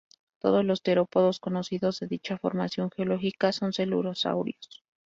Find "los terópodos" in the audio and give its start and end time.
0.65-1.39